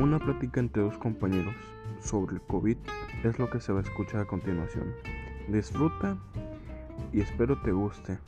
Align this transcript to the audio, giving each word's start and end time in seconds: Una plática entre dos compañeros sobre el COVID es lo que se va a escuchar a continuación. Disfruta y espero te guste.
Una 0.00 0.18
plática 0.18 0.58
entre 0.58 0.82
dos 0.82 0.96
compañeros 0.96 1.54
sobre 2.00 2.36
el 2.36 2.42
COVID 2.42 2.76
es 3.24 3.38
lo 3.38 3.50
que 3.50 3.60
se 3.60 3.72
va 3.72 3.80
a 3.80 3.82
escuchar 3.82 4.22
a 4.22 4.24
continuación. 4.24 4.94
Disfruta 5.48 6.16
y 7.12 7.20
espero 7.20 7.60
te 7.62 7.72
guste. 7.72 8.18